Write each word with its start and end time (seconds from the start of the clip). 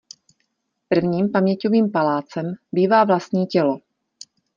Prvním 0.89 1.31
paměťovým 1.31 1.91
palácem 1.91 2.53
bývá 2.71 3.03
vlastní 3.03 3.47
tělo. 3.47 3.79